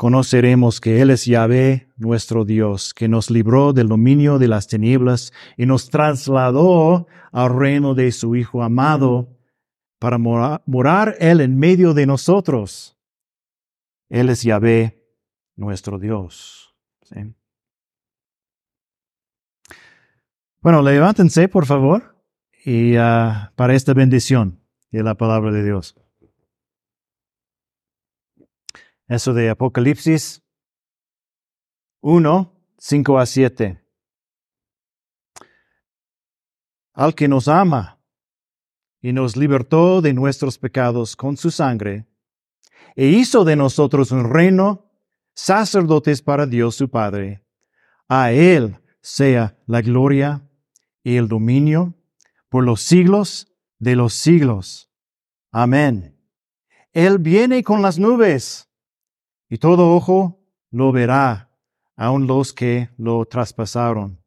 [0.00, 5.30] Conoceremos que Él es Yahvé, nuestro Dios, que nos libró del dominio de las tinieblas
[5.58, 9.36] y nos trasladó al reino de su Hijo amado
[9.98, 12.96] para morar, Él en medio de nosotros.
[14.08, 15.06] Él es Yahvé,
[15.54, 16.74] nuestro Dios.
[20.62, 22.16] Bueno, levántense, por favor,
[22.64, 25.94] y ah, para esta bendición de la palabra de Dios.
[29.10, 30.40] Eso de Apocalipsis
[32.00, 33.84] 1, 5 a 7.
[36.92, 37.98] Al que nos ama
[39.02, 42.06] y nos libertó de nuestros pecados con su sangre,
[42.94, 44.92] e hizo de nosotros un reino,
[45.34, 47.44] sacerdotes para Dios su Padre.
[48.06, 50.48] A Él sea la gloria
[51.02, 51.96] y el dominio
[52.48, 54.88] por los siglos de los siglos.
[55.50, 56.16] Amén.
[56.92, 58.69] Él viene con las nubes
[59.50, 60.40] y todo ojo
[60.70, 61.50] lo verá,
[61.96, 64.22] aun los que lo traspasaron.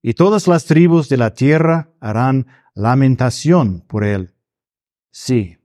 [0.00, 4.34] Y todas las tribus de la tierra harán lamentación por él.
[5.10, 5.58] Sí.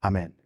[0.00, 0.37] Amén.